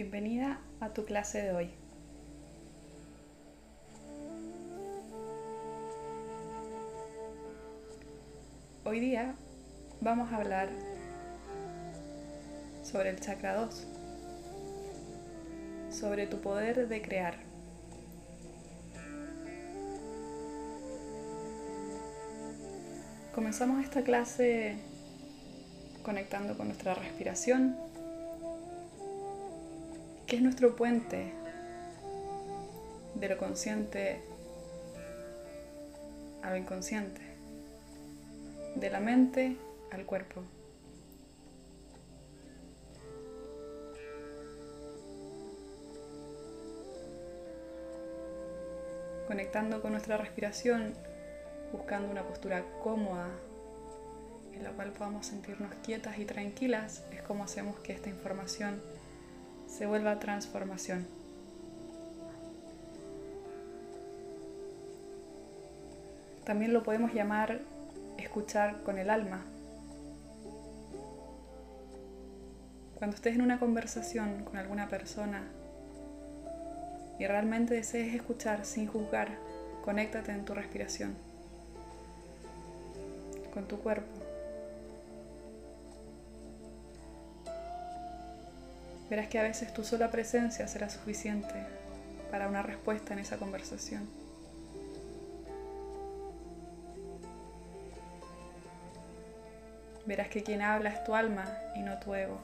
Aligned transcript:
Bienvenida 0.00 0.60
a 0.78 0.90
tu 0.90 1.04
clase 1.04 1.42
de 1.42 1.52
hoy. 1.52 1.70
Hoy 8.84 9.00
día 9.00 9.34
vamos 10.00 10.32
a 10.32 10.36
hablar 10.36 10.68
sobre 12.84 13.10
el 13.10 13.18
chakra 13.18 13.56
2, 13.56 13.88
sobre 15.90 16.28
tu 16.28 16.40
poder 16.42 16.86
de 16.86 17.02
crear. 17.02 17.34
Comenzamos 23.34 23.82
esta 23.82 24.04
clase 24.04 24.76
conectando 26.04 26.56
con 26.56 26.68
nuestra 26.68 26.94
respiración, 26.94 27.87
que 30.28 30.36
es 30.36 30.42
nuestro 30.42 30.76
puente 30.76 31.32
de 33.14 33.28
lo 33.30 33.38
consciente 33.38 34.20
a 36.42 36.50
lo 36.50 36.56
inconsciente, 36.56 37.22
de 38.76 38.90
la 38.90 39.00
mente 39.00 39.56
al 39.90 40.04
cuerpo. 40.04 40.42
Conectando 49.26 49.80
con 49.80 49.92
nuestra 49.92 50.18
respiración, 50.18 50.92
buscando 51.72 52.10
una 52.10 52.22
postura 52.22 52.64
cómoda 52.82 53.28
en 54.52 54.62
la 54.62 54.72
cual 54.72 54.92
podamos 54.92 55.24
sentirnos 55.24 55.72
quietas 55.82 56.18
y 56.18 56.26
tranquilas, 56.26 57.02
es 57.12 57.22
como 57.22 57.44
hacemos 57.44 57.78
que 57.80 57.94
esta 57.94 58.10
información 58.10 58.82
se 59.68 59.86
vuelva 59.86 60.18
transformación. 60.18 61.06
También 66.44 66.72
lo 66.72 66.82
podemos 66.82 67.12
llamar 67.12 67.60
escuchar 68.16 68.82
con 68.82 68.98
el 68.98 69.10
alma. 69.10 69.44
Cuando 72.94 73.14
estés 73.14 73.36
en 73.36 73.42
una 73.42 73.60
conversación 73.60 74.44
con 74.44 74.56
alguna 74.56 74.88
persona 74.88 75.42
y 77.18 77.26
realmente 77.26 77.74
desees 77.74 78.14
escuchar 78.14 78.64
sin 78.64 78.86
juzgar, 78.86 79.28
conéctate 79.84 80.32
en 80.32 80.44
tu 80.44 80.54
respiración, 80.54 81.14
con 83.52 83.68
tu 83.68 83.78
cuerpo. 83.78 84.27
Verás 89.10 89.28
que 89.28 89.38
a 89.38 89.42
veces 89.42 89.72
tu 89.72 89.84
sola 89.84 90.10
presencia 90.10 90.68
será 90.68 90.90
suficiente 90.90 91.54
para 92.30 92.48
una 92.48 92.62
respuesta 92.62 93.12
en 93.14 93.20
esa 93.20 93.38
conversación. 93.38 94.08
Verás 100.06 100.28
que 100.28 100.42
quien 100.42 100.62
habla 100.62 100.90
es 100.90 101.04
tu 101.04 101.14
alma 101.14 101.46
y 101.74 101.80
no 101.80 101.98
tu 101.98 102.14
ego. 102.14 102.38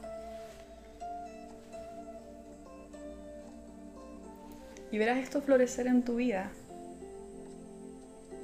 Y 4.91 4.97
verás 4.97 5.17
esto 5.17 5.41
florecer 5.41 5.87
en 5.87 6.03
tu 6.03 6.15
vida 6.15 6.51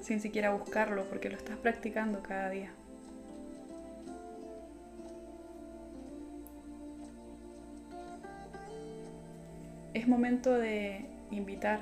sin 0.01 0.19
siquiera 0.19 0.51
buscarlo 0.51 1.05
porque 1.05 1.29
lo 1.29 1.37
estás 1.37 1.57
practicando 1.57 2.21
cada 2.21 2.49
día. 2.49 2.71
Es 9.93 10.07
momento 10.07 10.53
de 10.53 11.05
invitar 11.31 11.81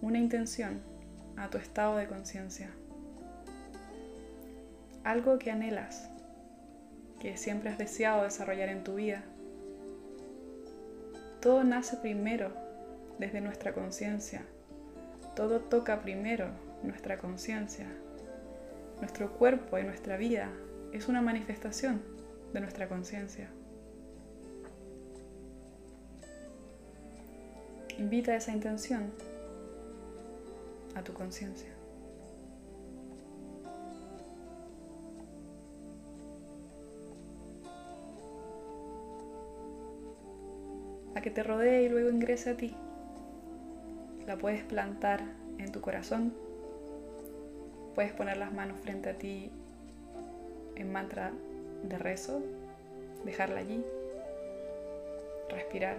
una 0.00 0.18
intención 0.18 0.80
a 1.36 1.48
tu 1.48 1.58
estado 1.58 1.96
de 1.96 2.06
conciencia 2.06 2.70
algo 5.04 5.38
que 5.38 5.50
anhelas, 5.50 6.08
que 7.20 7.36
siempre 7.36 7.70
has 7.70 7.78
deseado 7.78 8.22
desarrollar 8.22 8.68
en 8.68 8.84
tu 8.84 8.94
vida. 8.94 9.22
Todo 11.40 11.64
nace 11.64 11.96
primero 11.96 12.52
desde 13.18 13.40
nuestra 13.40 13.72
conciencia. 13.72 14.42
Todo 15.34 15.60
toca 15.60 16.02
primero 16.02 16.50
nuestra 16.82 17.18
conciencia. 17.18 17.86
Nuestro 19.00 19.32
cuerpo 19.32 19.78
y 19.78 19.82
nuestra 19.82 20.16
vida 20.16 20.50
es 20.92 21.08
una 21.08 21.20
manifestación 21.20 22.02
de 22.52 22.60
nuestra 22.60 22.88
conciencia. 22.88 23.48
Invita 27.98 28.34
esa 28.34 28.52
intención 28.52 29.12
a 30.94 31.02
tu 31.02 31.12
conciencia. 31.12 31.68
a 41.14 41.20
que 41.20 41.30
te 41.30 41.42
rodee 41.42 41.82
y 41.82 41.88
luego 41.88 42.10
ingrese 42.10 42.50
a 42.50 42.56
ti. 42.56 42.74
La 44.26 44.36
puedes 44.36 44.62
plantar 44.64 45.20
en 45.58 45.70
tu 45.72 45.80
corazón. 45.80 46.32
Puedes 47.94 48.12
poner 48.12 48.38
las 48.38 48.52
manos 48.52 48.80
frente 48.80 49.10
a 49.10 49.18
ti 49.18 49.50
en 50.76 50.90
mantra 50.90 51.32
de 51.82 51.98
rezo, 51.98 52.40
dejarla 53.24 53.60
allí, 53.60 53.84
respirar, 55.50 55.96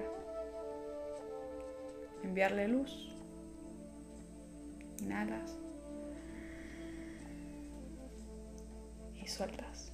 enviarle 2.23 2.67
luz, 2.67 3.13
inhalas 5.00 5.57
y 9.16 9.28
sueltas. 9.28 9.94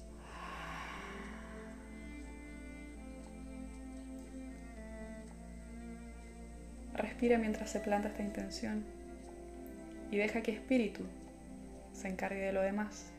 Respira 6.94 7.38
mientras 7.38 7.70
se 7.70 7.80
planta 7.80 8.08
esta 8.08 8.22
intención 8.22 8.84
y 10.10 10.16
deja 10.16 10.42
que 10.42 10.52
espíritu 10.52 11.04
se 11.92 12.08
encargue 12.08 12.40
de 12.40 12.52
lo 12.52 12.62
demás. 12.62 13.12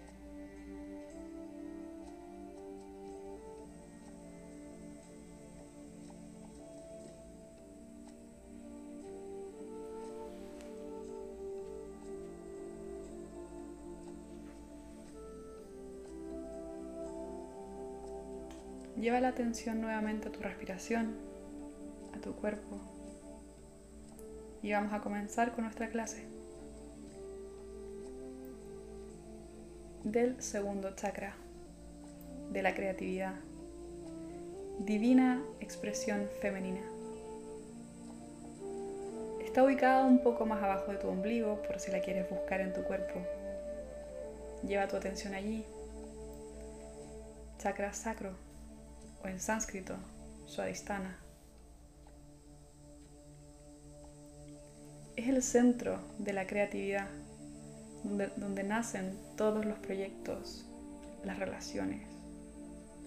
Lleva 19.02 19.20
la 19.20 19.30
atención 19.30 19.82
nuevamente 19.82 20.28
a 20.28 20.32
tu 20.32 20.42
respiración, 20.42 21.16
a 22.16 22.22
tu 22.22 22.36
cuerpo 22.36 22.80
y 24.62 24.72
vamos 24.74 24.94
a 24.94 25.02
comenzar 25.02 25.54
con 25.54 25.64
nuestra 25.64 25.90
clase 25.90 26.28
del 30.04 30.40
segundo 30.40 30.96
chakra, 30.96 31.34
de 32.52 32.62
la 32.62 32.76
creatividad, 32.76 33.34
divina 34.78 35.42
expresión 35.62 36.30
femenina. 36.40 36.82
Está 39.44 39.64
ubicada 39.64 40.06
un 40.06 40.22
poco 40.22 40.46
más 40.46 40.62
abajo 40.62 40.92
de 40.92 41.00
tu 41.00 41.08
ombligo 41.08 41.60
por 41.64 41.80
si 41.80 41.90
la 41.90 42.02
quieres 42.02 42.30
buscar 42.30 42.62
en 42.62 42.72
tu 42.72 42.84
cuerpo. 42.84 43.20
Lleva 44.64 44.88
tu 44.88 44.96
atención 44.96 45.34
allí. 45.34 45.66
Chakra 47.58 47.94
sacro 47.94 48.51
o 49.24 49.28
en 49.28 49.40
sánscrito, 49.40 49.96
Swadhisthana. 50.48 51.22
es 55.22 55.28
el 55.28 55.44
centro 55.44 56.00
de 56.18 56.34
la 56.34 56.48
creatividad, 56.48 57.08
donde, 58.04 58.64
nacen 58.64 59.16
todos 59.38 59.66
los 59.66 59.78
proyectos, 59.80 60.66
las 61.24 61.38
relaciones, 61.38 62.02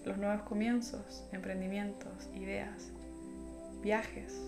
los 0.05 0.17
nuevos 0.17 0.43
comienzos, 0.43 1.25
emprendimientos, 1.33 2.29
ideas, 2.33 2.89
viajes. 3.81 4.39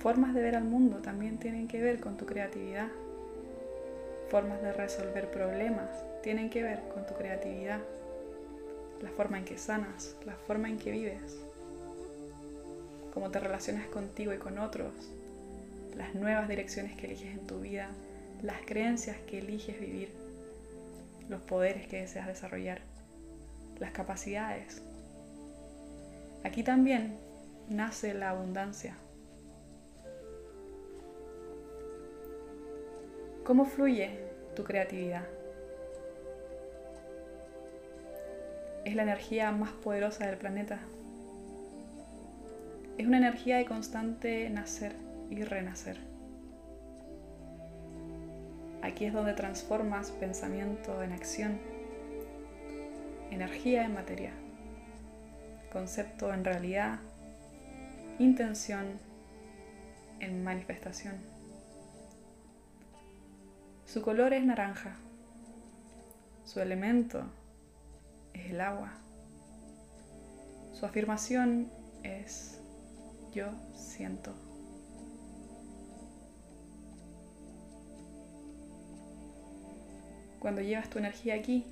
Formas 0.00 0.34
de 0.34 0.42
ver 0.42 0.56
al 0.56 0.64
mundo 0.64 0.98
también 0.98 1.38
tienen 1.38 1.66
que 1.66 1.80
ver 1.80 2.00
con 2.00 2.16
tu 2.16 2.26
creatividad. 2.26 2.88
Formas 4.28 4.60
de 4.60 4.72
resolver 4.72 5.30
problemas 5.30 5.88
tienen 6.22 6.50
que 6.50 6.62
ver 6.62 6.82
con 6.92 7.06
tu 7.06 7.14
creatividad. 7.14 7.80
La 9.02 9.10
forma 9.10 9.38
en 9.38 9.44
que 9.44 9.58
sanas, 9.58 10.16
la 10.24 10.34
forma 10.34 10.68
en 10.68 10.78
que 10.78 10.92
vives, 10.92 11.42
cómo 13.12 13.30
te 13.30 13.40
relacionas 13.40 13.86
contigo 13.88 14.32
y 14.32 14.38
con 14.38 14.58
otros, 14.58 14.92
las 15.96 16.14
nuevas 16.14 16.48
direcciones 16.48 16.96
que 16.96 17.06
eliges 17.06 17.34
en 17.34 17.46
tu 17.46 17.60
vida, 17.60 17.88
las 18.42 18.60
creencias 18.64 19.16
que 19.28 19.38
eliges 19.38 19.78
vivir, 19.78 20.12
los 21.28 21.42
poderes 21.42 21.86
que 21.86 22.00
deseas 22.00 22.26
desarrollar, 22.26 22.80
las 23.78 23.92
capacidades. 23.92 24.82
Aquí 26.44 26.62
también 26.62 27.16
nace 27.68 28.14
la 28.14 28.30
abundancia. 28.30 28.96
¿Cómo 33.44 33.64
fluye 33.64 34.18
tu 34.54 34.64
creatividad? 34.64 35.24
Es 38.84 38.96
la 38.96 39.02
energía 39.02 39.52
más 39.52 39.70
poderosa 39.70 40.26
del 40.26 40.36
planeta. 40.36 40.80
Es 42.98 43.06
una 43.06 43.18
energía 43.18 43.58
de 43.58 43.64
constante 43.64 44.50
nacer 44.50 44.94
y 45.30 45.42
renacer. 45.44 45.98
Aquí 48.82 49.04
es 49.04 49.12
donde 49.12 49.34
transformas 49.34 50.10
pensamiento 50.10 51.02
en 51.02 51.12
acción, 51.12 51.58
energía 53.30 53.84
en 53.84 53.94
materia, 53.94 54.32
concepto 55.72 56.34
en 56.34 56.44
realidad, 56.44 56.98
intención 58.18 58.98
en 60.18 60.42
manifestación. 60.42 61.14
Su 63.86 64.02
color 64.02 64.32
es 64.32 64.44
naranja, 64.44 64.96
su 66.44 66.60
elemento 66.60 67.24
es 68.34 68.50
el 68.50 68.60
agua, 68.60 68.92
su 70.72 70.86
afirmación 70.86 71.70
es 72.02 72.60
yo 73.32 73.46
siento. 73.74 74.34
Cuando 80.40 80.60
llevas 80.60 80.90
tu 80.90 80.98
energía 80.98 81.36
aquí, 81.36 81.64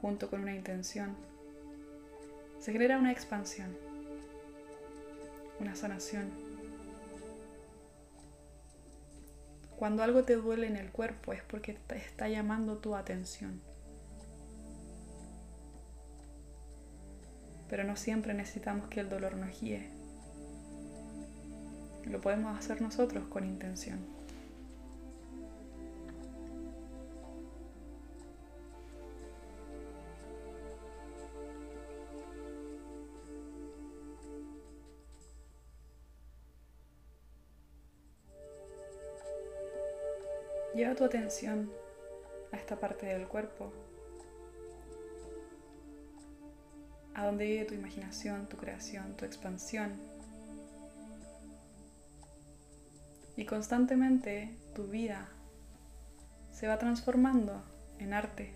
junto 0.00 0.30
con 0.30 0.42
una 0.42 0.54
intención, 0.54 1.16
se 2.60 2.70
genera 2.70 2.98
una 2.98 3.10
expansión, 3.10 3.76
una 5.58 5.74
sanación. 5.74 6.45
Cuando 9.86 10.02
algo 10.02 10.24
te 10.24 10.34
duele 10.34 10.66
en 10.66 10.74
el 10.74 10.90
cuerpo 10.90 11.32
es 11.32 11.44
porque 11.44 11.74
te 11.74 11.96
está 11.96 12.28
llamando 12.28 12.78
tu 12.78 12.96
atención. 12.96 13.62
Pero 17.68 17.84
no 17.84 17.94
siempre 17.94 18.34
necesitamos 18.34 18.88
que 18.88 18.98
el 18.98 19.08
dolor 19.08 19.36
nos 19.36 19.60
guíe. 19.60 19.88
Lo 22.04 22.20
podemos 22.20 22.58
hacer 22.58 22.82
nosotros 22.82 23.28
con 23.28 23.44
intención. 23.44 24.04
Lleva 40.76 40.94
tu 40.94 41.04
atención 41.04 41.72
a 42.52 42.56
esta 42.56 42.78
parte 42.78 43.06
del 43.06 43.26
cuerpo, 43.26 43.72
a 47.14 47.24
donde 47.24 47.46
vive 47.46 47.64
tu 47.64 47.72
imaginación, 47.72 48.46
tu 48.46 48.58
creación, 48.58 49.16
tu 49.16 49.24
expansión. 49.24 49.98
Y 53.38 53.46
constantemente 53.46 54.54
tu 54.74 54.86
vida 54.86 55.30
se 56.52 56.68
va 56.68 56.76
transformando 56.76 57.64
en 57.98 58.12
arte, 58.12 58.52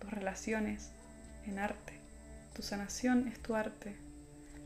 tus 0.00 0.10
relaciones 0.10 0.90
en 1.46 1.58
arte, 1.58 1.94
tu 2.54 2.60
sanación 2.60 3.28
es 3.28 3.40
tu 3.40 3.54
arte, 3.54 3.96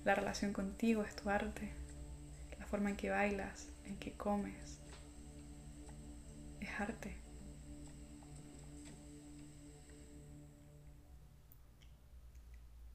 la 0.04 0.16
relación 0.16 0.52
contigo 0.52 1.04
es 1.04 1.14
tu 1.14 1.30
arte, 1.30 1.70
la 2.58 2.66
forma 2.66 2.90
en 2.90 2.96
que 2.96 3.10
bailas, 3.10 3.68
en 3.84 3.96
que 3.96 4.14
comes, 4.14 4.81
es 6.62 6.80
arte. 6.80 7.16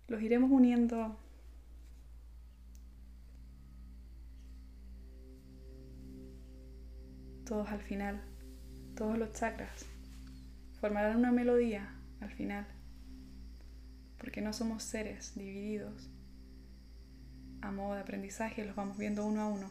Los 0.08 0.22
iremos 0.22 0.50
uniendo 0.50 1.18
todos 7.46 7.70
al 7.70 7.82
final, 7.82 8.22
todos 8.96 9.18
los 9.18 9.34
chakras 9.34 9.86
formarán 10.80 11.18
una 11.18 11.32
melodía 11.32 11.94
al 12.22 12.32
final, 12.32 12.66
porque 14.18 14.42
no 14.42 14.54
somos 14.54 14.84
seres 14.84 15.36
divididos. 15.36 16.10
A 17.62 17.72
modo 17.72 17.96
de 17.96 18.02
aprendizaje 18.02 18.64
los 18.66 18.76
vamos 18.76 18.98
viendo 18.98 19.26
uno 19.26 19.42
a 19.42 19.48
uno, 19.48 19.70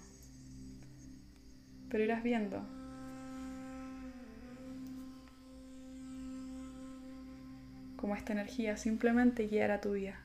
pero 1.88 2.04
irás 2.04 2.22
viendo 2.22 2.85
como 7.96 8.14
esta 8.14 8.32
energía 8.32 8.76
simplemente 8.76 9.48
guiará 9.48 9.80
tu 9.80 9.92
vida. 9.92 10.20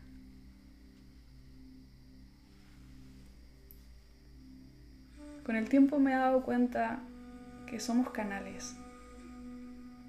Con 5.46 5.56
el 5.56 5.68
tiempo 5.70 6.00
me 6.00 6.12
he 6.12 6.16
dado 6.16 6.44
cuenta 6.44 7.00
que 7.66 7.80
somos 7.80 8.12
canales, 8.12 8.76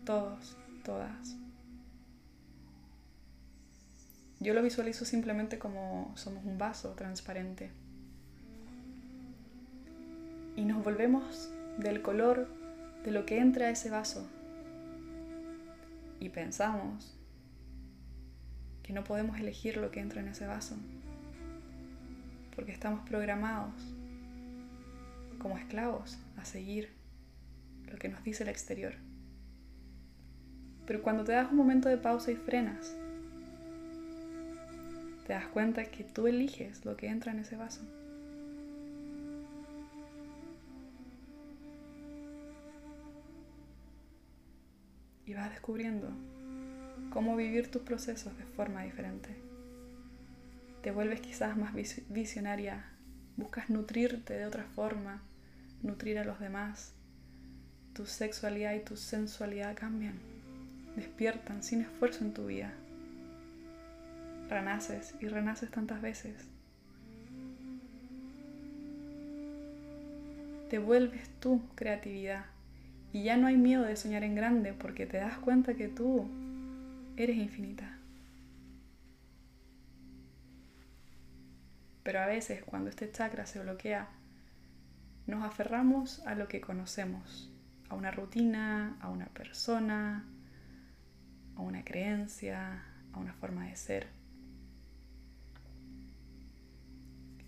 todos, 0.04 0.56
todas. 0.84 1.36
Yo 4.40 4.54
lo 4.54 4.62
visualizo 4.62 5.04
simplemente 5.04 5.58
como 5.58 6.12
somos 6.16 6.44
un 6.44 6.58
vaso 6.58 6.90
transparente. 6.90 7.70
Y 10.56 10.64
nos 10.64 10.84
volvemos 10.84 11.50
del 11.78 12.02
color 12.02 12.48
de 13.04 13.12
lo 13.12 13.24
que 13.24 13.38
entra 13.38 13.66
a 13.66 13.70
ese 13.70 13.88
vaso. 13.88 14.28
Y 16.20 16.28
pensamos 16.28 17.16
que 18.92 18.96
no 18.96 19.04
podemos 19.04 19.40
elegir 19.40 19.78
lo 19.78 19.90
que 19.90 20.00
entra 20.00 20.20
en 20.20 20.28
ese 20.28 20.46
vaso, 20.46 20.76
porque 22.54 22.72
estamos 22.72 23.08
programados 23.08 23.72
como 25.38 25.56
esclavos 25.56 26.18
a 26.36 26.44
seguir 26.44 26.90
lo 27.90 27.96
que 27.96 28.10
nos 28.10 28.22
dice 28.22 28.42
el 28.42 28.50
exterior. 28.50 28.92
Pero 30.86 31.02
cuando 31.02 31.24
te 31.24 31.32
das 31.32 31.50
un 31.50 31.56
momento 31.56 31.88
de 31.88 31.96
pausa 31.96 32.32
y 32.32 32.36
frenas, 32.36 32.94
te 35.26 35.32
das 35.32 35.46
cuenta 35.46 35.86
que 35.86 36.04
tú 36.04 36.26
eliges 36.26 36.84
lo 36.84 36.94
que 36.94 37.06
entra 37.06 37.32
en 37.32 37.38
ese 37.38 37.56
vaso. 37.56 37.80
Y 45.24 45.32
vas 45.32 45.48
descubriendo 45.50 46.10
cómo 47.12 47.36
vivir 47.36 47.70
tus 47.70 47.82
procesos 47.82 48.36
de 48.38 48.44
forma 48.44 48.82
diferente. 48.82 49.28
Te 50.82 50.90
vuelves 50.90 51.20
quizás 51.20 51.56
más 51.56 51.72
visionaria, 52.08 52.86
buscas 53.36 53.70
nutrirte 53.70 54.34
de 54.34 54.46
otra 54.46 54.64
forma, 54.64 55.22
nutrir 55.82 56.18
a 56.18 56.24
los 56.24 56.40
demás. 56.40 56.94
Tu 57.92 58.06
sexualidad 58.06 58.74
y 58.74 58.80
tu 58.80 58.96
sensualidad 58.96 59.76
cambian, 59.76 60.14
despiertan 60.96 61.62
sin 61.62 61.82
esfuerzo 61.82 62.24
en 62.24 62.32
tu 62.32 62.46
vida. 62.46 62.72
Renaces 64.48 65.14
y 65.20 65.28
renaces 65.28 65.70
tantas 65.70 66.00
veces. 66.00 66.34
Te 70.70 70.78
vuelves 70.78 71.28
tu 71.40 71.60
creatividad 71.74 72.46
y 73.12 73.24
ya 73.24 73.36
no 73.36 73.46
hay 73.46 73.58
miedo 73.58 73.82
de 73.82 73.96
soñar 73.96 74.24
en 74.24 74.34
grande 74.34 74.72
porque 74.72 75.04
te 75.04 75.18
das 75.18 75.36
cuenta 75.36 75.74
que 75.74 75.88
tú 75.88 76.26
eres 77.16 77.36
infinita. 77.36 77.98
Pero 82.02 82.20
a 82.20 82.26
veces 82.26 82.62
cuando 82.64 82.90
este 82.90 83.10
chakra 83.10 83.46
se 83.46 83.60
bloquea, 83.60 84.08
nos 85.26 85.44
aferramos 85.44 86.26
a 86.26 86.34
lo 86.34 86.48
que 86.48 86.60
conocemos, 86.60 87.50
a 87.88 87.94
una 87.94 88.10
rutina, 88.10 88.96
a 89.00 89.08
una 89.08 89.26
persona, 89.26 90.24
a 91.56 91.60
una 91.60 91.84
creencia, 91.84 92.82
a 93.12 93.18
una 93.18 93.34
forma 93.34 93.66
de 93.66 93.76
ser. 93.76 94.08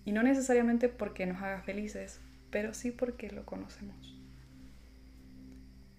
Y 0.05 0.11
no 0.11 0.23
necesariamente 0.23 0.87
porque 0.87 1.25
nos 1.25 1.41
haga 1.41 1.61
felices, 1.61 2.21
pero 2.51 2.73
sí 2.73 2.91
porque 2.91 3.31
lo 3.31 3.45
conocemos. 3.45 4.14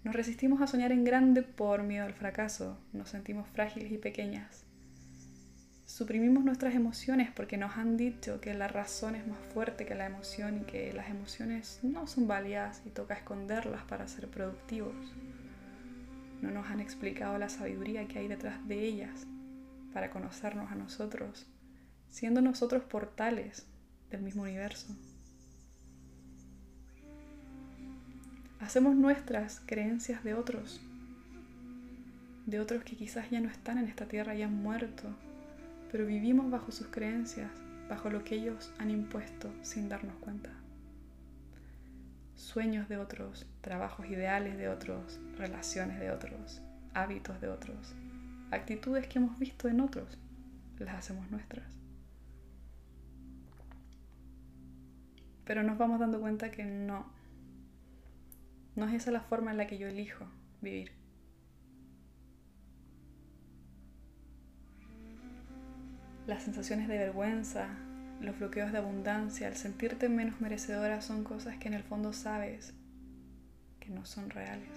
Nos 0.07 0.15
resistimos 0.15 0.63
a 0.63 0.69
soñar 0.69 0.93
en 0.93 1.03
grande 1.03 1.43
por 1.43 1.83
miedo 1.83 2.07
al 2.07 2.15
fracaso, 2.15 2.79
nos 2.93 3.09
sentimos 3.09 3.49
frágiles 3.49 3.91
y 3.91 3.99
pequeñas. 3.99 4.63
Suprimimos 5.85 6.45
nuestras 6.45 6.77
emociones 6.77 7.33
porque 7.35 7.57
nos 7.57 7.77
han 7.77 7.97
dicho 7.97 8.41
que 8.41 8.55
la 8.55 8.69
razón 8.69 9.17
es 9.17 9.27
más 9.27 9.41
fuerte 9.53 9.85
que 9.85 9.97
la 9.97 10.07
emoción 10.07 10.59
y 10.59 10.61
que 10.61 10.93
las 10.93 11.11
emociones 11.11 11.81
no 11.83 12.07
son 12.07 12.29
válidas 12.29 12.83
y 12.87 12.91
toca 12.91 13.15
esconderlas 13.15 13.83
para 13.83 14.07
ser 14.07 14.29
productivos. 14.29 14.95
no 16.41 16.53
nos 16.53 16.71
han 16.71 16.79
explicado 16.79 17.37
la 17.37 17.49
sabiduría 17.49 18.07
que 18.07 18.21
hay 18.21 18.29
detrás 18.29 18.65
de 18.69 18.85
ellas 18.85 19.27
para 19.93 20.11
conocernos 20.11 20.71
a 20.71 20.77
nosotros, 20.77 21.49
siendo 22.11 22.41
nosotros 22.41 22.85
portales 22.85 23.67
del 24.11 24.23
mismo 24.23 24.45
universo. 24.45 24.97
Hacemos 28.67 28.97
nuestras 28.97 29.63
creencias 29.65 30.25
de 30.25 30.35
otros, 30.35 30.81
de 32.47 32.59
otros 32.59 32.83
que 32.83 32.97
quizás 32.97 33.31
ya 33.31 33.39
no 33.39 33.49
están 33.49 33.79
en 33.79 33.87
esta 33.87 34.07
tierra 34.07 34.35
y 34.35 34.43
han 34.43 34.61
muerto, 34.61 35.05
pero 35.93 36.05
vivimos 36.05 36.51
bajo 36.51 36.73
sus 36.73 36.89
creencias, 36.89 37.49
bajo 37.89 38.11
lo 38.11 38.25
que 38.25 38.35
ellos 38.35 38.73
han 38.79 38.91
impuesto 38.91 39.53
sin 39.63 39.89
darnos 39.89 40.17
cuenta. 40.17 40.51
Sueños 42.35 42.89
de 42.89 42.97
otros, 42.97 43.47
trabajos 43.61 44.11
ideales 44.11 44.59
de 44.59 44.69
otros, 44.69 45.21
relaciones 45.39 46.01
de 46.01 46.11
otros, 46.11 46.61
hábitos 46.93 47.41
de 47.41 47.47
otros, 47.47 47.95
actitudes 48.51 49.07
que 49.07 49.21
hemos 49.21 49.39
visto 49.39 49.69
en 49.69 49.81
otros, 49.81 50.19
las 50.81 50.97
hacemos 50.97 51.31
nuestras. 51.31 51.73
Pero 55.45 55.63
nos 55.63 55.79
vamos 55.79 56.01
dando 56.01 56.21
cuenta 56.21 56.51
que 56.51 56.65
no, 56.65 57.15
no 58.77 58.87
es 58.87 58.95
esa 58.95 59.11
la 59.11 59.23
forma 59.23 59.51
en 59.51 59.57
la 59.57 59.67
que 59.67 59.79
yo 59.79 59.89
elijo 59.89 60.27
vivir. 60.61 60.93
Las 66.27 66.43
sensaciones 66.43 66.87
de 66.89 66.99
vergüenza, 66.99 67.69
los 68.21 68.39
bloqueos 68.39 68.73
de 68.73 68.79
abundancia, 68.79 69.49
el 69.49 69.57
sentirte 69.57 70.09
menos 70.09 70.41
merecedora 70.41 71.01
son 71.01 71.25
cosas 71.25 71.57
que 71.57 71.69
en 71.69 71.75
el 71.75 71.85
fondo 71.85 72.13
sabes 72.13 72.75
que 73.81 73.89
no 73.91 74.05
son 74.05 74.29
reales. 74.29 74.69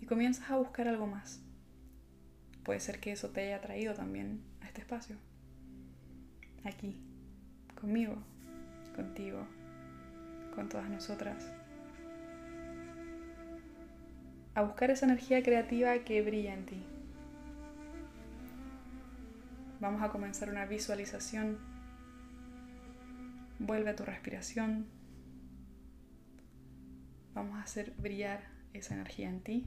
Y 0.00 0.06
comienzas 0.06 0.50
a 0.50 0.56
buscar 0.56 0.88
algo 0.88 1.06
más. 1.06 1.42
Puede 2.64 2.80
ser 2.80 3.00
que 3.00 3.12
eso 3.12 3.28
te 3.30 3.42
haya 3.42 3.60
traído 3.60 3.94
también 3.94 4.42
a 4.62 4.66
este 4.66 4.80
espacio. 4.80 5.29
Aquí, 6.64 6.96
conmigo, 7.80 8.16
contigo, 8.94 9.46
con 10.54 10.68
todas 10.68 10.88
nosotras 10.88 11.50
a 14.54 14.62
buscar 14.62 14.90
esa 14.90 15.06
energía 15.06 15.42
creativa 15.42 15.96
que 16.00 16.22
brilla 16.22 16.54
en 16.54 16.66
ti. 16.66 16.82
Vamos 19.80 20.02
a 20.02 20.10
comenzar 20.10 20.50
una 20.50 20.66
visualización. 20.66 21.58
Vuelve 23.58 23.90
a 23.90 23.96
tu 23.96 24.04
respiración. 24.04 24.86
Vamos 27.34 27.58
a 27.58 27.62
hacer 27.62 27.94
brillar 27.96 28.42
esa 28.74 28.94
energía 28.94 29.28
en 29.28 29.40
ti. 29.40 29.66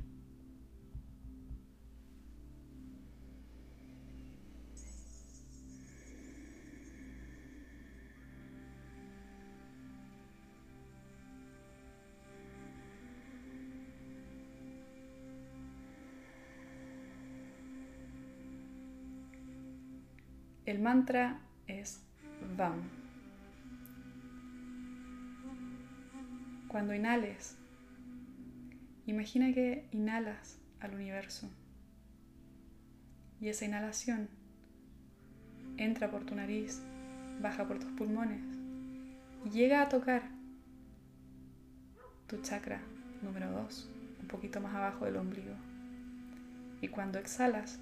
El 20.74 20.80
mantra 20.80 21.40
es 21.68 22.02
VAM. 22.58 22.82
Cuando 26.68 26.96
inhales, 26.96 27.56
imagina 29.06 29.54
que 29.54 29.88
inhalas 29.92 30.58
al 30.80 30.96
universo 30.96 31.48
y 33.40 33.50
esa 33.50 33.66
inhalación 33.66 34.30
entra 35.78 36.10
por 36.10 36.26
tu 36.26 36.34
nariz, 36.34 36.82
baja 37.40 37.68
por 37.68 37.78
tus 37.78 37.92
pulmones 37.92 38.42
y 39.46 39.52
llega 39.52 39.84
a 39.84 39.90
tocar 39.90 40.24
tu 42.26 42.42
chakra 42.42 42.82
número 43.22 43.52
2, 43.52 43.90
un 44.24 44.28
poquito 44.28 44.60
más 44.60 44.74
abajo 44.74 45.06
del 45.06 45.18
ombligo. 45.18 45.54
Y 46.82 46.88
cuando 46.88 47.20
exhalas, 47.20 47.80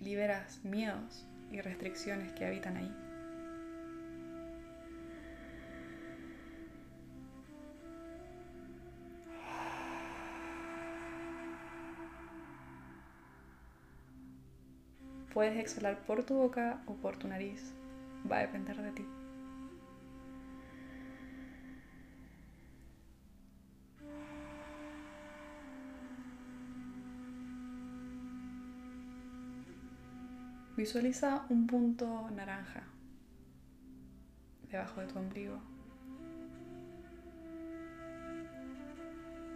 liberas 0.00 0.64
miedos 0.64 1.26
y 1.50 1.60
restricciones 1.60 2.32
que 2.32 2.44
habitan 2.46 2.76
ahí. 2.76 2.94
Puedes 15.32 15.56
exhalar 15.58 15.98
por 16.06 16.24
tu 16.24 16.34
boca 16.34 16.82
o 16.86 16.94
por 16.94 17.16
tu 17.16 17.28
nariz, 17.28 17.72
va 18.30 18.38
a 18.38 18.40
depender 18.40 18.76
de 18.76 18.90
ti. 18.90 19.17
Visualiza 30.78 31.44
un 31.48 31.66
punto 31.66 32.30
naranja 32.30 32.84
debajo 34.70 35.00
de 35.00 35.08
tu 35.08 35.18
ombligo. 35.18 35.58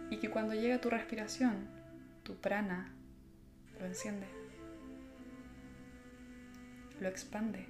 Y 0.09 0.17
que 0.17 0.29
cuando 0.29 0.53
llega 0.53 0.81
tu 0.81 0.89
respiración, 0.89 1.69
tu 2.23 2.35
prana 2.35 2.91
lo 3.79 3.85
enciende, 3.85 4.27
lo 6.99 7.07
expande. 7.07 7.67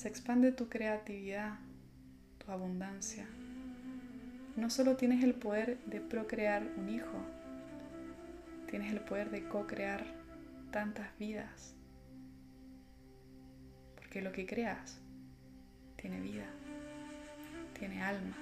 Se 0.00 0.08
expande 0.08 0.50
tu 0.50 0.70
creatividad, 0.70 1.58
tu 2.38 2.50
abundancia. 2.50 3.26
No 4.56 4.70
solo 4.70 4.96
tienes 4.96 5.22
el 5.22 5.34
poder 5.34 5.76
de 5.84 6.00
procrear 6.00 6.66
un 6.78 6.88
hijo, 6.88 7.18
tienes 8.70 8.92
el 8.92 9.00
poder 9.00 9.30
de 9.30 9.46
co-crear 9.46 10.06
tantas 10.70 11.06
vidas. 11.18 11.74
Porque 13.94 14.22
lo 14.22 14.32
que 14.32 14.46
creas 14.46 14.98
tiene 15.96 16.18
vida, 16.18 16.46
tiene 17.78 18.02
alma 18.02 18.38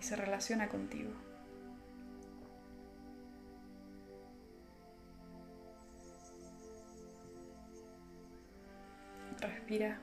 y 0.00 0.02
se 0.02 0.16
relaciona 0.16 0.68
contigo. 0.68 1.12
Respira 9.40 9.96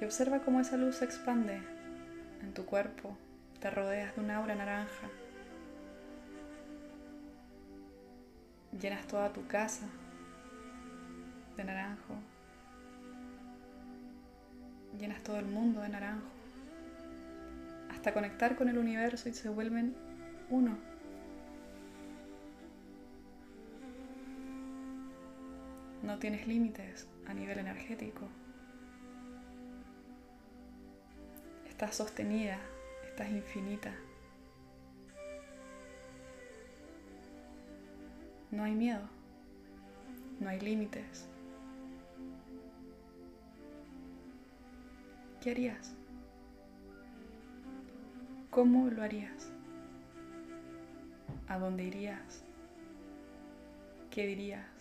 y 0.00 0.04
observa 0.04 0.40
cómo 0.40 0.60
esa 0.60 0.76
luz 0.76 0.96
se 0.96 1.04
expande 1.04 1.60
en 2.42 2.54
tu 2.54 2.64
cuerpo, 2.64 3.16
te 3.60 3.70
rodeas 3.70 4.14
de 4.14 4.20
una 4.20 4.36
aura 4.36 4.54
naranja, 4.54 5.08
llenas 8.80 9.06
toda 9.06 9.32
tu 9.32 9.46
casa 9.46 9.86
de 11.56 11.64
naranjo, 11.64 12.14
llenas 14.98 15.22
todo 15.22 15.38
el 15.38 15.46
mundo 15.46 15.80
de 15.80 15.88
naranjo, 15.88 16.28
hasta 17.90 18.12
conectar 18.12 18.56
con 18.56 18.68
el 18.68 18.78
universo 18.78 19.28
y 19.28 19.32
se 19.32 19.48
vuelven 19.48 19.96
uno. 20.50 20.76
No 26.02 26.18
tienes 26.18 26.46
límites 26.46 27.08
a 27.28 27.34
nivel 27.34 27.58
energético. 27.58 28.28
Estás 31.68 31.94
sostenida, 31.94 32.58
estás 33.08 33.30
infinita. 33.30 33.92
No 38.50 38.64
hay 38.64 38.74
miedo, 38.74 39.08
no 40.40 40.48
hay 40.48 40.60
límites. 40.60 41.28
¿Qué 45.42 45.50
harías? 45.50 45.92
¿Cómo 48.50 48.88
lo 48.90 49.02
harías? 49.02 49.50
¿A 51.46 51.58
dónde 51.58 51.84
irías? 51.84 52.42
¿Qué 54.10 54.26
dirías? 54.26 54.75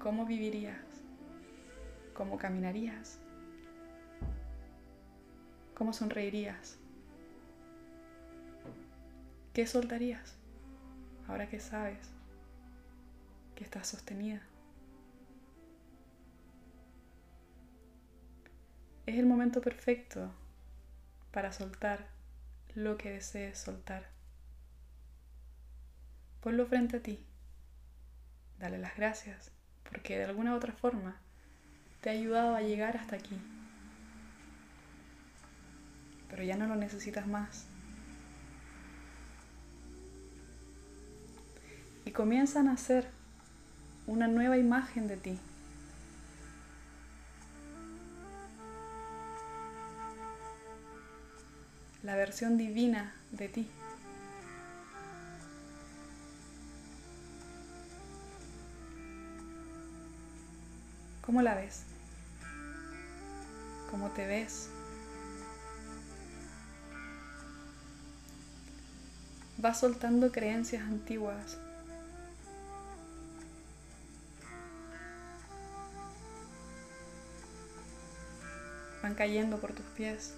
¿Cómo 0.00 0.24
vivirías? 0.24 0.80
¿Cómo 2.14 2.38
caminarías? 2.38 3.18
¿Cómo 5.74 5.92
sonreirías? 5.92 6.78
¿Qué 9.52 9.66
soltarías 9.66 10.36
ahora 11.28 11.50
que 11.50 11.60
sabes 11.60 11.98
que 13.54 13.62
estás 13.62 13.88
sostenida? 13.88 14.40
Es 19.04 19.18
el 19.18 19.26
momento 19.26 19.60
perfecto 19.60 20.32
para 21.30 21.52
soltar 21.52 22.08
lo 22.74 22.96
que 22.96 23.10
desees 23.10 23.58
soltar. 23.58 24.08
Ponlo 26.40 26.64
frente 26.64 26.96
a 26.96 27.02
ti. 27.02 27.22
Dale 28.58 28.78
las 28.78 28.96
gracias 28.96 29.59
porque 29.88 30.18
de 30.18 30.24
alguna 30.24 30.52
u 30.52 30.56
otra 30.56 30.72
forma 30.72 31.16
te 32.00 32.10
ha 32.10 32.12
ayudado 32.12 32.54
a 32.54 32.62
llegar 32.62 32.96
hasta 32.96 33.16
aquí. 33.16 33.36
Pero 36.28 36.42
ya 36.42 36.56
no 36.56 36.66
lo 36.66 36.76
necesitas 36.76 37.26
más. 37.26 37.66
Y 42.04 42.12
comienzan 42.12 42.68
a 42.68 42.72
hacer 42.72 43.08
una 44.06 44.28
nueva 44.28 44.56
imagen 44.56 45.06
de 45.06 45.16
ti. 45.16 45.38
La 52.02 52.16
versión 52.16 52.56
divina 52.56 53.12
de 53.32 53.48
ti. 53.48 53.68
¿Cómo 61.30 61.42
la 61.42 61.54
ves? 61.54 61.84
¿Cómo 63.88 64.08
te 64.10 64.26
ves? 64.26 64.68
Vas 69.58 69.78
soltando 69.78 70.32
creencias 70.32 70.82
antiguas. 70.82 71.56
Van 79.00 79.14
cayendo 79.14 79.60
por 79.60 79.72
tus 79.72 79.86
pies. 79.96 80.34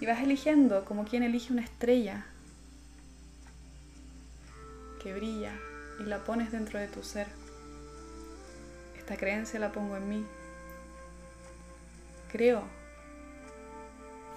Y 0.00 0.06
vas 0.06 0.22
eligiendo 0.22 0.86
como 0.86 1.04
quien 1.04 1.22
elige 1.22 1.52
una 1.52 1.60
estrella 1.60 2.24
que 5.02 5.12
brilla 5.12 5.52
y 6.00 6.04
la 6.04 6.24
pones 6.24 6.52
dentro 6.52 6.78
de 6.78 6.88
tu 6.88 7.02
ser. 7.02 7.45
Esta 9.06 9.18
creencia 9.18 9.60
la 9.60 9.70
pongo 9.70 9.96
en 9.96 10.08
mí. 10.08 10.26
Creo 12.32 12.64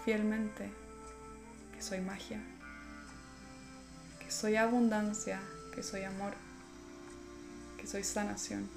fielmente 0.05 0.69
que 1.73 1.81
soy 1.81 2.01
magia, 2.01 2.39
que 4.19 4.29
soy 4.29 4.57
abundancia, 4.57 5.41
que 5.73 5.81
soy 5.81 6.03
amor, 6.03 6.33
que 7.79 7.88
soy 7.88 8.03
sanación, 8.03 8.69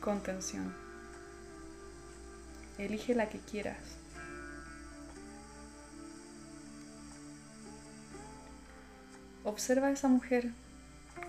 contención. 0.00 0.74
Elige 2.76 3.14
la 3.14 3.28
que 3.28 3.38
quieras. 3.38 3.78
Observa 9.44 9.86
a 9.86 9.92
esa 9.92 10.08
mujer 10.08 10.50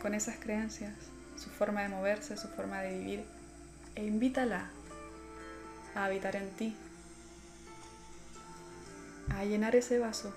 con 0.01 0.15
esas 0.15 0.37
creencias, 0.37 0.95
su 1.37 1.49
forma 1.49 1.81
de 1.81 1.89
moverse, 1.89 2.37
su 2.37 2.47
forma 2.47 2.81
de 2.81 2.97
vivir 2.97 3.25
e 3.95 4.05
invítala 4.05 4.69
a 5.95 6.05
habitar 6.05 6.35
en 6.35 6.49
ti, 6.51 6.75
a 9.33 9.43
llenar 9.45 9.75
ese 9.75 9.99
vaso. 9.99 10.33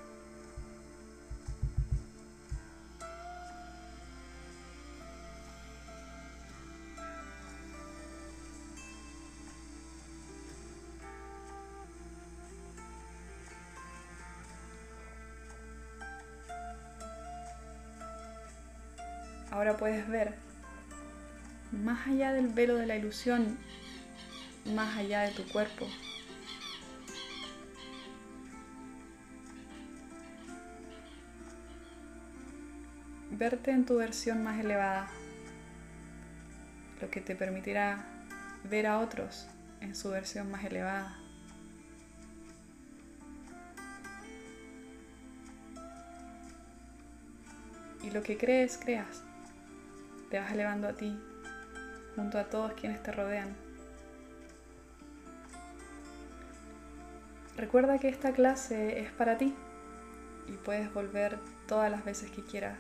Ahora 19.51 19.77
puedes 19.77 20.07
ver 20.09 20.48
más 21.85 22.07
allá 22.07 22.33
del 22.33 22.49
velo 22.49 22.77
de 22.77 22.87
la 22.87 22.97
ilusión, 22.97 23.57
más 24.75 24.97
allá 24.97 25.21
de 25.23 25.31
tu 25.33 25.47
cuerpo. 25.49 25.87
Verte 33.31 33.71
en 33.71 33.87
tu 33.87 33.97
versión 33.97 34.43
más 34.43 34.59
elevada, 34.59 35.09
lo 37.01 37.11
que 37.11 37.21
te 37.21 37.37
permitirá 37.37 38.05
ver 38.65 38.87
a 38.87 38.99
otros 38.99 39.47
en 39.81 39.95
su 39.95 40.11
versión 40.11 40.51
más 40.51 40.65
elevada. 40.65 41.17
Y 48.03 48.11
lo 48.11 48.23
que 48.23 48.37
crees, 48.37 48.79
creas. 48.79 49.23
Te 50.31 50.39
vas 50.39 50.51
elevando 50.53 50.89
a 50.89 50.95
ti 50.95 51.17
junto 52.19 52.37
a 52.37 52.51
todos 52.51 52.73
quienes 52.73 53.01
te 53.01 53.13
rodean. 53.13 53.55
Recuerda 57.57 58.01
que 58.01 58.09
esta 58.09 58.33
clase 58.33 58.99
es 58.99 59.13
para 59.13 59.39
ti 59.39 59.55
y 60.49 60.53
puedes 60.65 60.93
volver 60.93 61.39
todas 61.69 61.93
las 61.93 62.05
veces 62.05 62.33
que 62.33 62.43
quieras, 62.43 62.77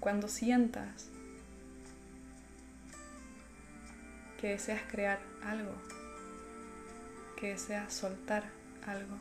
cuando 0.00 0.26
sientas 0.26 1.08
que 4.40 4.48
deseas 4.48 4.82
crear 4.90 5.20
algo, 5.44 5.74
que 7.36 7.50
deseas 7.50 7.92
soltar 7.92 8.42
algo, 8.88 9.18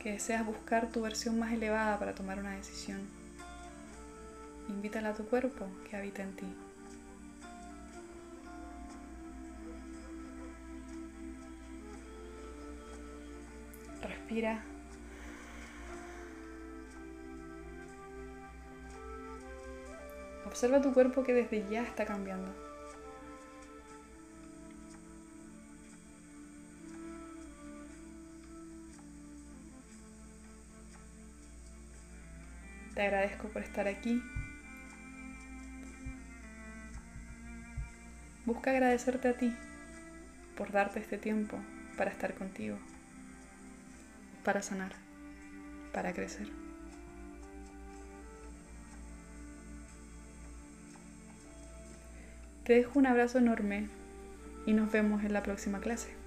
que 0.00 0.14
deseas 0.14 0.44
buscar 0.44 0.88
tu 0.88 1.02
versión 1.02 1.38
más 1.38 1.52
elevada 1.52 1.96
para 2.00 2.12
tomar 2.12 2.40
una 2.40 2.56
decisión. 2.56 3.02
Invítala 4.68 5.10
a 5.10 5.14
tu 5.14 5.26
cuerpo 5.26 5.68
que 5.88 5.94
habita 5.94 6.24
en 6.24 6.34
ti. 6.34 6.71
Observa 20.46 20.80
tu 20.80 20.92
cuerpo 20.94 21.22
que 21.22 21.34
desde 21.34 21.68
ya 21.70 21.82
está 21.82 22.06
cambiando. 22.06 22.50
Te 32.94 33.02
agradezco 33.02 33.48
por 33.48 33.62
estar 33.62 33.86
aquí. 33.86 34.22
Busca 38.46 38.70
agradecerte 38.70 39.28
a 39.28 39.36
ti 39.36 39.54
por 40.56 40.72
darte 40.72 41.00
este 41.00 41.18
tiempo 41.18 41.58
para 41.96 42.10
estar 42.10 42.34
contigo 42.34 42.78
para 44.44 44.62
sanar, 44.62 44.92
para 45.92 46.12
crecer. 46.12 46.48
Te 52.64 52.74
dejo 52.74 52.98
un 52.98 53.06
abrazo 53.06 53.38
enorme 53.38 53.88
y 54.66 54.72
nos 54.72 54.92
vemos 54.92 55.24
en 55.24 55.32
la 55.32 55.42
próxima 55.42 55.80
clase. 55.80 56.21